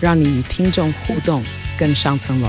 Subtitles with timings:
[0.00, 1.42] 让你与听众互动
[1.76, 2.48] 更上层楼。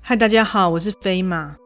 [0.00, 1.56] 嗨，大家好，我是飞马。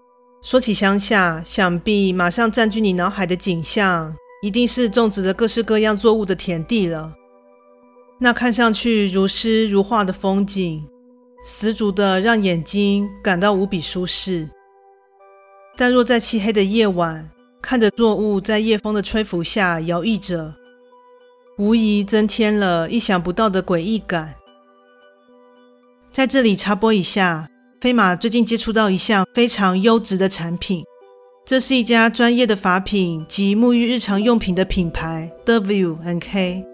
[0.43, 7.15] 说起乡下，想必马上占据你脑海的景象，一定是种植着各式各样作物的田地了。
[8.19, 10.87] 那看上去如诗如画的风景，
[11.45, 14.48] 十足的让眼睛感到无比舒适。
[15.77, 17.30] 但若在漆黑的夜晚，
[17.61, 20.55] 看着作物在夜风的吹拂下摇曳着，
[21.58, 24.34] 无疑增添了意想不到的诡异感。
[26.12, 27.48] 在这里插播一下。
[27.81, 30.83] 飞马最近接触到一项非常优质的产品，
[31.44, 36.64] 这是一家专业的法品及沐浴日常用品的品牌 W N K，。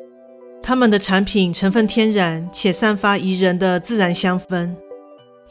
[0.63, 4.73] 他们的产品成分天然，且散发宜人的自然香氛，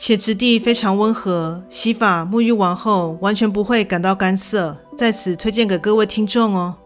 [0.02, 4.80] 且质地非常温和，洗发沐浴完后完全不会感到干涩。
[4.98, 6.78] 在此推荐给各位听众哦。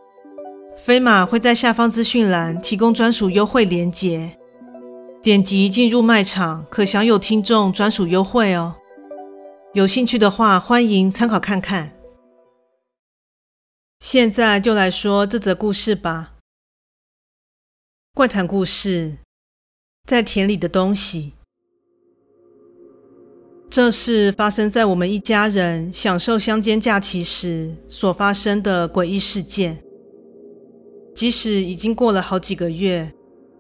[0.76, 4.40] 飞马会在下方资讯栏提供专属优惠链接。
[5.22, 8.78] 点击进入卖场，可享有听众专属优惠哦。
[9.74, 11.96] 有兴趣的话，欢迎参考看看。
[14.00, 16.34] 现在就来说这则故事吧。
[18.16, 19.20] 怪谈故事，
[20.04, 21.34] 在田里的东西。
[23.74, 29.80] 这是发生在我们一家人享受乡间假期时所发生的诡异事件。
[31.16, 33.12] 即使已经过了好几个月。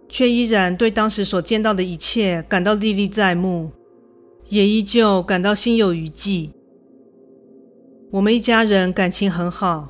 [0.07, 3.71] 却依然对当时所见到的一切感到历历在目，
[4.47, 6.51] 也依旧感到心有余悸。
[8.11, 9.89] 我们一家人感情很好，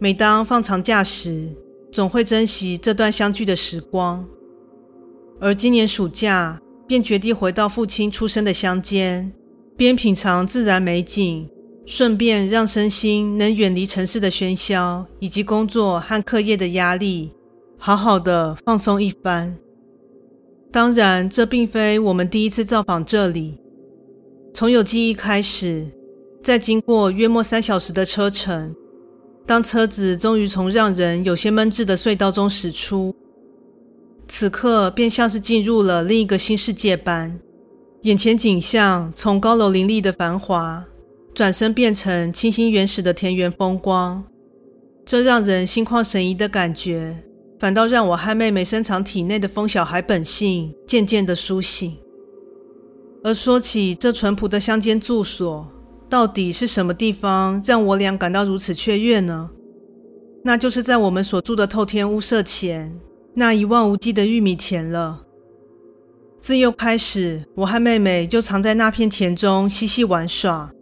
[0.00, 1.50] 每当放长假时，
[1.92, 4.26] 总会珍惜这段相聚的时光。
[5.38, 9.30] 而今年暑假，便决定回到父亲出生的乡间，
[9.76, 11.46] 边品尝自然美景，
[11.84, 17.30] 顺便让身心能远离城市的喧嚣以及工作和课业的压力。
[17.76, 19.54] 好好的放松一番。
[20.72, 23.60] 当然，这并非我们第一次造访这里。
[24.52, 25.86] 从有记忆开始，
[26.42, 28.74] 在经过约莫三小时的车程，
[29.46, 33.14] 当车子终于从让人有些闷滞的隧道中驶出，
[34.28, 37.40] 此刻便像是进入了另一个新世界般。
[38.02, 40.84] 眼前景象从高楼林立的繁华，
[41.34, 44.22] 转身变成清新原始的田园风光，
[45.04, 47.24] 这让人心旷神怡的感觉。
[47.58, 51.96] 反倒让我和妹妹深藏体内的疯小孩本性渐渐的苏醒。
[53.24, 55.68] 而说起这淳朴的乡间住所，
[56.08, 59.50] 到底是什么地方让我俩感到如此雀跃呢？
[60.44, 62.96] 那就是在我们所住的透天屋舍前
[63.38, 65.24] 那一望无际的玉米田了。
[66.40, 70.72] 自幼开始，我和妹妹就常在那片田中嬉戏玩耍。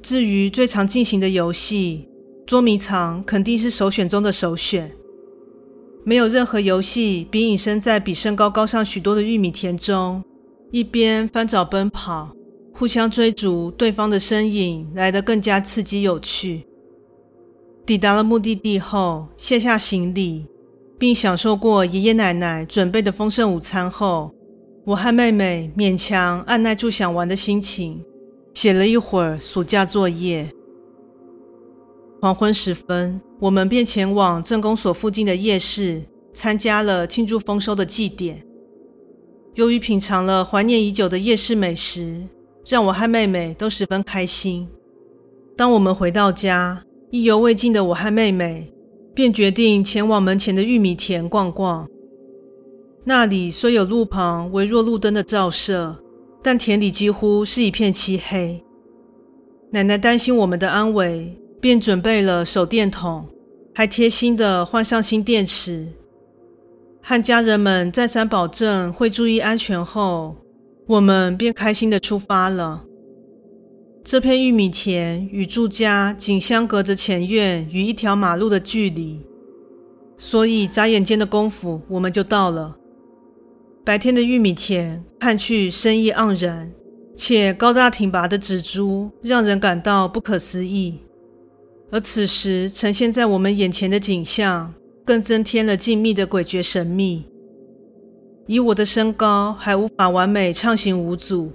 [0.00, 2.08] 至于最常进行的游戏，
[2.46, 4.92] 捉迷藏肯定是首选中的首选。
[6.04, 10.22] 没有任何游戏比隐身在比身高高上许多的玉米田中，
[10.70, 12.30] 一边翻找奔跑、
[12.72, 16.68] 互相追逐对方的身影来得更加刺激有趣。
[17.84, 20.46] 抵达了目的地后，卸下行李，
[20.98, 24.34] 并享受过爷爷奶奶准备的丰盛午餐后，
[24.84, 28.04] 我和妹妹勉强按捺住想玩的心情，
[28.52, 30.50] 写了一会儿暑假作业。
[32.20, 38.44] 黄昏时分，我们便前往镇公所附近的夜市，参加了庆祝丰收的祭典。
[39.54, 42.24] 由于品尝了怀念已久的夜市美食，
[42.66, 44.68] 让我和妹妹都十分开心。
[45.56, 48.72] 当我们回到家，意犹未尽的我和妹妹
[49.18, 51.88] 便决定前往门前的玉米田逛逛。
[53.02, 55.96] 那里虽有路旁微弱路灯的照射，
[56.40, 58.62] 但田里几乎是一片漆黑。
[59.72, 61.36] 奶奶担心我们的安危。
[61.60, 63.26] 便准备了手电筒，
[63.74, 65.88] 还贴心的换上新电池。
[67.02, 70.36] 和家人们再三保证会注意安全后，
[70.86, 72.84] 我们便开心的出发了。
[74.10, 79.20] 这片玉米田与住家仅相隔着前院与一条马路的距离，
[80.16, 82.78] 所以眨眼间的功夫，我们就到了。
[83.84, 86.72] 白天的玉米田看去生意盎然，
[87.14, 91.00] 且高大挺拔的植株让人感到不可思议。
[91.90, 94.72] 而此时呈现在我们眼前的景象，
[95.04, 97.26] 更增添了静谧的诡谲神秘。
[98.46, 101.52] 以我的身高，还无法完美畅行无阻，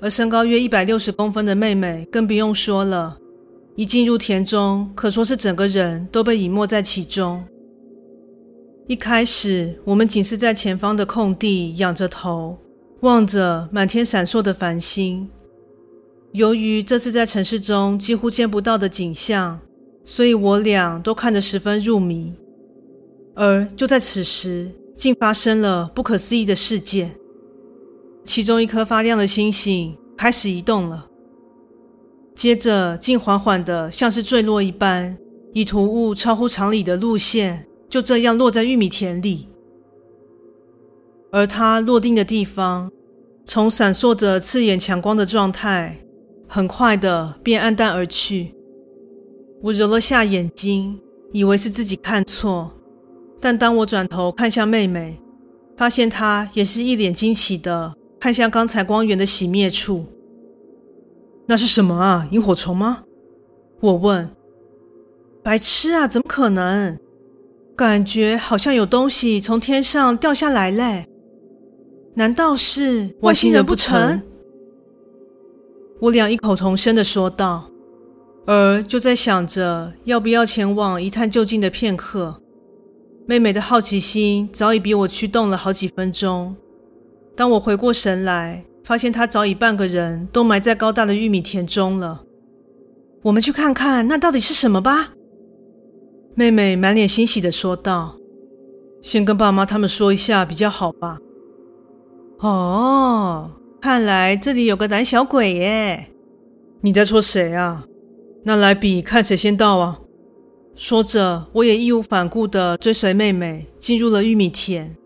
[0.00, 3.18] 而身高约一百六十公分的妹妹更不用说了。
[3.76, 7.42] 一进入田中，可说是整个人都被隐没在其中。
[8.86, 12.58] 一开始，我们仅是在前方的空地仰着头，
[13.00, 15.28] 望着满天闪烁的繁星。
[16.32, 19.58] 由于这是在城市中几乎见不到的景象，
[20.04, 22.34] 所以我俩都看得十分入迷。
[23.34, 27.16] 而就在此时，竟发生了不可思议的事件。
[28.24, 31.08] 其中一颗发亮的星星开始移动了，
[32.34, 35.16] 接着竟缓缓的像是坠落一般，
[35.52, 39.48] 以突兀超乎常理的路线，就这样落在玉米田里。
[41.30, 42.90] 而它落定的地方，
[43.44, 46.00] 从闪烁着刺眼强光的状态。
[46.46, 48.54] 很快的便黯淡而去。
[49.62, 51.00] 我揉了下眼睛，
[51.32, 52.70] 以为是自己看错。
[53.40, 55.20] 但当我转头看向妹妹，
[55.76, 57.92] 发现她也是一脸惊奇的
[58.24, 60.06] 看向刚才光源的熄灭处。
[61.46, 62.26] 那是什么啊？
[62.30, 63.02] 萤火虫吗？
[63.82, 64.30] 我问。
[65.42, 66.98] 白痴啊，怎么可能？
[67.76, 71.04] 感觉好像有东西从天上掉下来嘞。
[72.14, 74.22] 难道是外星人不成？
[76.00, 77.68] 我俩异口同声的说道，
[78.46, 82.40] 而就在想着要不要前往一探究竟的片刻，
[83.26, 86.56] 妹妹的好奇心早已比我驱动了好几分钟。
[87.36, 92.22] 当我回过神来，发现他早已半个人都埋在高大的玉米田中了。
[93.22, 95.12] 我们去看看那到底是什么吧。
[96.34, 98.16] 妹妹满脸欣喜的说道
[99.02, 101.18] ：“先跟爸妈他们说一下比较好吧。”
[102.40, 103.52] 哦。
[103.80, 106.06] 看来这里有个胆小鬼耶！
[106.80, 107.84] 你在说谁啊？
[108.44, 110.00] 那来比看谁先到啊！
[110.74, 114.96] 说着，我也义无反顾的追随妹妹进入了玉米田。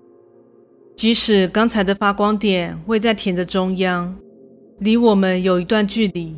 [0.99, 4.13] 即使刚才的发光点位在田的中央，
[4.81, 6.35] 离我们有一段距离，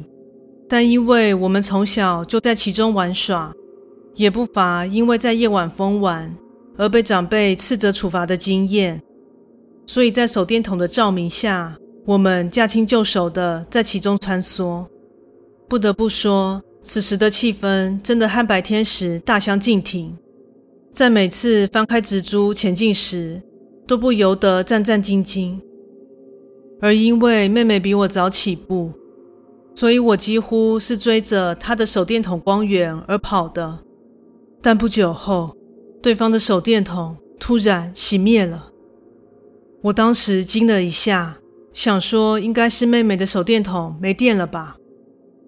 [0.68, 3.54] 但因为我们从小就在其中玩耍，
[4.16, 6.36] 也不乏因为在夜晚疯玩
[6.76, 9.00] 而被长辈斥责处罚的经验，
[9.86, 11.74] 所以在手电筒的照明下。
[12.04, 14.84] 我们驾轻就熟地在其中穿梭，
[15.70, 20.14] 不得不说，此时的气氛真的和白天时大相径庭。
[20.92, 23.40] 在每次翻开植株前进时，
[23.90, 25.58] 都不由得战战兢兢。
[26.80, 28.92] 而因为妹妹比我早起步，
[29.74, 33.80] 所以我几乎是追着她的手电筒光源而跑的。
[34.62, 35.56] 但不久后，
[36.00, 38.70] 对方的手电筒突然熄灭了，
[39.82, 41.38] 我当时惊了一下。
[41.72, 44.76] 想说应该是妹妹的手电筒没电了吧，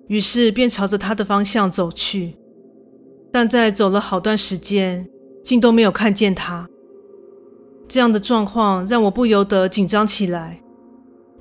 [0.09, 2.35] 于是便朝着她的方向走去。
[3.31, 5.09] 但在走了好段时间，
[5.45, 6.69] 竟都没有看见她。
[7.93, 10.63] 这样的状况让我不由得紧张起来，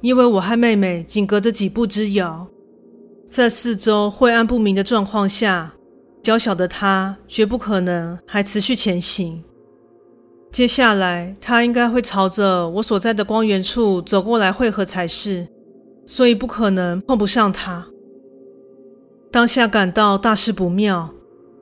[0.02, 2.46] 因为我和妹妹仅隔着几步之遥，
[3.30, 5.72] 在四周晦暗不明的状况下，
[6.22, 9.42] 娇小的她绝不可能还持续前行。
[10.52, 15.48] 接下来，她应该会朝着我所在的光源处走过来汇合才是，
[16.06, 17.88] 所以不可能碰不上她。
[19.32, 21.12] 当下感到大事不妙，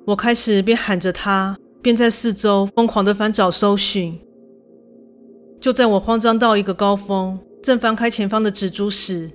[0.08, 4.20] 我开始边喊着她，边在四周疯狂地翻找搜寻。
[5.60, 9.30] 就在我慌张到一个高峰，正翻开前方的植株时，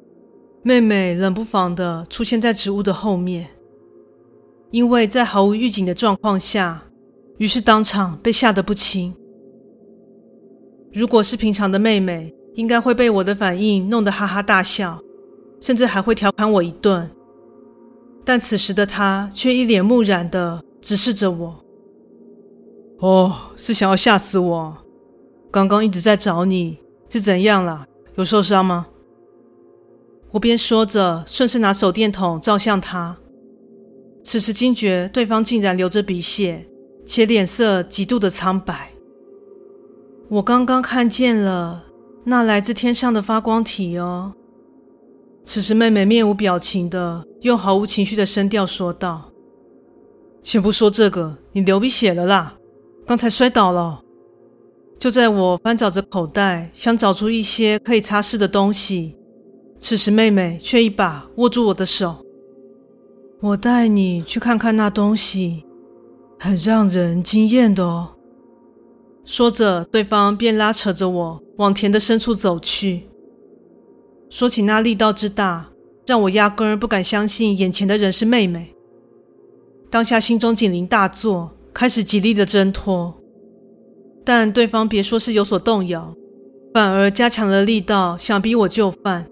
[0.63, 3.47] 妹妹冷不防地出现在植物的后面。
[4.71, 6.83] 因为在毫无预警的状况下，
[7.37, 9.15] 于是当场被吓得不轻。
[10.93, 14.99] 如果是平常的妹妹，应该会被我的反应弄得哈哈大笑，
[15.61, 17.09] 甚至还会调侃我一顿。
[18.25, 21.63] 但此时的她却一脸木然地直视着我。
[23.01, 24.79] 哦，是想要吓死我？
[25.55, 27.87] 刚刚一直在找你，是怎样啦？
[28.17, 28.89] 有受伤吗？
[30.33, 33.17] 我边说着，顺势拿手电筒照向他。
[34.25, 36.67] 此时惊觉对方竟然流着鼻血，
[37.07, 38.91] 且脸色极度的苍白。
[40.29, 41.85] 我刚刚看见了
[42.25, 44.35] 那来自天上的发光体哦。
[45.45, 49.31] 此时，妹妹面无表情的用毫无情绪的声调说道
[50.43, 52.57] ：“先不说这个，你流鼻血了啦，
[53.07, 54.01] 刚才摔倒了。”
[55.05, 59.15] 就在我翻找着口袋，想找出一些可以擦拭的东西，
[59.79, 62.25] 此时妹妹却一把握住我的手
[63.43, 65.67] ：“我带你去看看那东西，
[66.39, 68.15] 很让人惊艳的哦。”
[69.27, 73.03] 说着，对方便拉扯着我往田的深处走去。
[74.31, 75.69] 说起那力道之大，
[76.07, 78.75] 让我压根儿不敢相信眼前的人是妹妹。
[79.91, 83.15] 当下心中警铃大作，开始极力的挣脱，
[84.25, 86.15] 但对方别说是有所动摇，
[86.73, 89.27] 反而加强了力道，想逼我就范。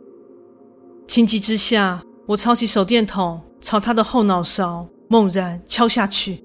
[1.08, 6.44] 情急之下，我抄起手电筒，朝他的后脑勺猛然敲下去。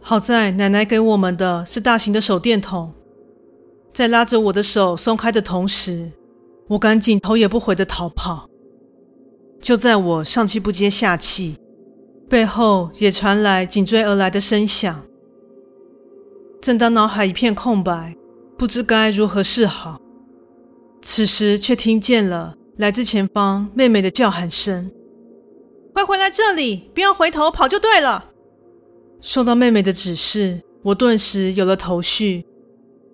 [0.00, 2.92] 好在奶奶给我们的是大型的手电筒，
[3.92, 6.12] 在拉着我的手松开的同时，
[6.68, 8.48] 我赶紧头也不回的逃跑。
[9.60, 11.56] 就在我上气不接下气，
[12.28, 15.04] 背后也传来紧追而来的声响。
[16.64, 18.16] 正当脑海一片空白，
[18.56, 20.00] 不知该如何是好，
[21.02, 24.90] 此时却听见了来自前方妹妹的叫喊声
[25.92, 28.30] ：“快回来这里，不要回头跑就对了。”
[29.20, 32.46] 受到妹妹的指示，我顿时有了头绪，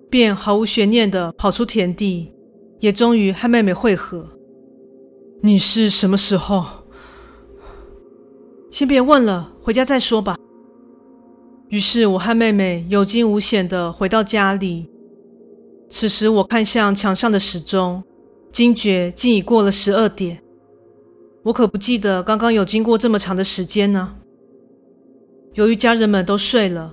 [0.09, 2.33] 便毫无悬念地跑出田地，
[2.78, 4.28] 也终于和妹妹会合。
[5.42, 6.64] 你是什么时候？
[8.71, 10.37] 先别问了，回家再说吧。
[11.71, 14.91] 于是我和妹妹有惊无险地回到家里。
[15.89, 18.03] 此时我看向墙上的时钟，
[18.53, 20.43] 惊觉竟已过了十二点。
[21.45, 24.17] 我可不记得刚刚有经过这么长的时间呢。
[25.55, 26.93] 由于家人们都睡了，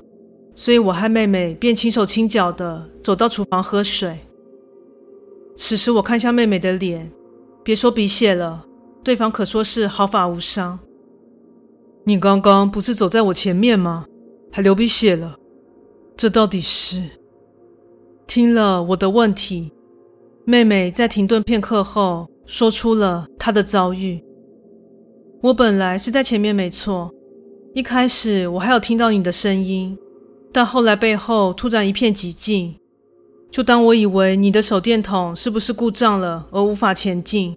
[0.54, 4.20] 所以我和妹妹便轻手轻脚地走到厨房喝水。
[5.56, 7.12] 此时我看向妹妹的脸，
[7.64, 8.64] 别说鼻血了，
[9.04, 10.78] 对方可说是毫发无伤。
[12.04, 14.06] 你刚刚不是走在我前面吗？
[14.52, 15.38] 还流鼻血了，
[16.16, 17.04] 这到底是？
[18.26, 19.72] 听了我的问题，
[20.46, 24.24] 妹妹在停顿片刻后说出了她的遭遇。
[25.42, 27.12] 我本来是在前面没错。
[27.74, 29.96] 一开始我还有听到你的声音，
[30.52, 32.76] 但后来背后突然一片寂静，
[33.52, 37.56] 就当我以为你的手电筒是不是故障了而无法前进，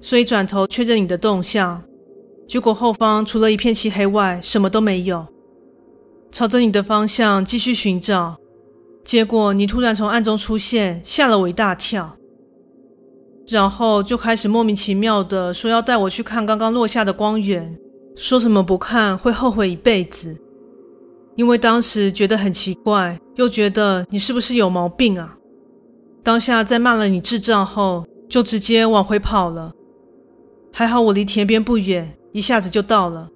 [0.00, 1.82] 所以转头确认你的动向，
[2.48, 5.26] 结果后方除了一片漆黑外什么都没有。
[6.30, 8.36] 朝着你的方向继续寻找，
[9.04, 12.16] 结果你突然从暗中出现，吓了我一大跳，
[13.48, 17.78] 然后就开始莫名其妙的说要带我去看刚刚落下的光源。
[18.14, 20.36] 说什么不看会后悔一辈子，
[21.36, 25.36] 因为当时觉得很奇怪，又觉得你是不是有毛病啊？
[26.24, 29.72] 当下在骂了你智障后，就直接往回跑了。
[30.72, 33.28] 还好我离田边不远，一下子就到了。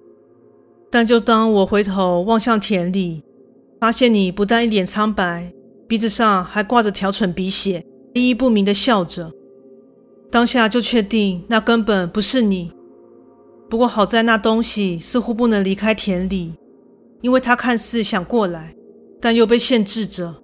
[0.93, 3.23] 但就当我回头望向田里，
[3.79, 5.51] 发现你不但一脸苍白，
[5.87, 7.83] 鼻子上还挂着条蠢鼻血，
[8.13, 9.31] 意义不明的笑着。
[10.29, 12.71] 当下就确定那根本不是你。
[13.71, 16.53] 不过好在那东西似乎不能离开田里，
[17.21, 18.75] 因为它看似想过来，
[19.19, 20.43] 但又被限制着。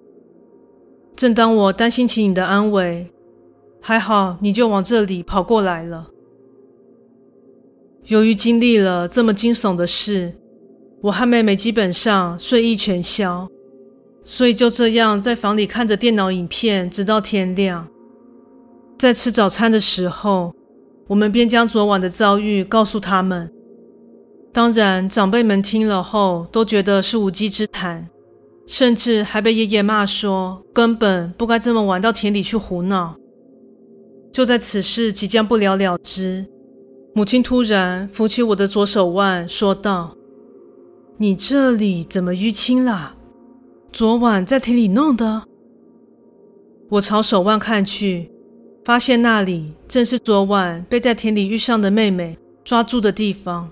[1.14, 3.12] 正当我担心起你的安危，
[3.80, 6.08] 还好你就往这里跑过来了。
[8.06, 10.39] 由于经历了这么惊悚的事，
[11.02, 13.48] 我和妹妹基本上睡意全消，
[14.22, 17.88] 所以就这样在房里看着电脑影片，直到天亮。
[18.98, 20.54] 在吃早餐的时候。
[21.10, 23.52] 我们便将昨晚的遭遇告诉他们。
[24.52, 28.08] 当然，长辈们听了后都觉得是无稽之谈，
[28.64, 33.16] 甚至还被爷爷骂说根本不该这么晚到田里去胡闹。
[34.32, 36.46] 就在此事即将不了了之，
[37.12, 40.14] 母亲突然扶起我的左手腕，说道
[41.22, 43.14] ：“你这里怎么淤青了？
[43.92, 45.42] 昨晚在田里弄的？”
[46.88, 48.32] 我朝手腕看去。
[48.82, 53.68] 发现那里正是昨晚被在田里遇上的妹妹抓住的地方。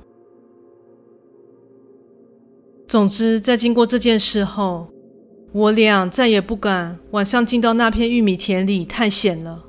[2.87, 4.93] 总之，在经过这件事后，
[5.53, 9.65] 我俩再也不敢晚上进到那片玉米田里探险了。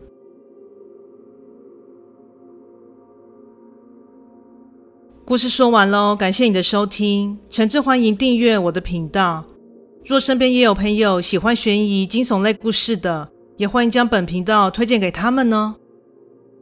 [5.30, 9.46] 故事说完喽，感谢你的收听，诚挚欢迎订阅我的频道。
[10.04, 15.76] 若身边也有朋友喜欢悬疑惊悚类故事的，也欢迎将本频道推荐给他们呢。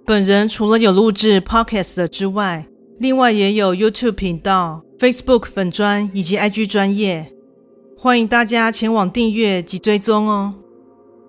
[0.05, 2.67] 本人除了有录制 Podcast 的之外，
[2.99, 7.31] 另外也有 YouTube 频道、Facebook 粉专以及 IG 专业，
[7.97, 10.53] 欢迎大家前往订阅及追踪哦。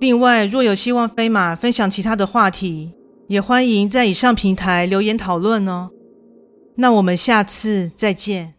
[0.00, 2.90] 另外，若有希望飞马分享其他的话题，
[3.28, 5.90] 也欢迎在以上平台留言讨论哦。
[6.80, 8.57] 那我们下次再见。